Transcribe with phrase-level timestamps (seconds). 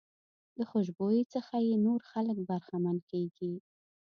[0.57, 3.53] د خوشبويۍ څخه یې نور خلک برخمن کېږي.